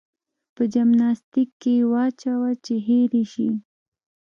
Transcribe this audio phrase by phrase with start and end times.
[0.55, 3.49] په جمناستيک کې يې واچوه چې هېر يې شي.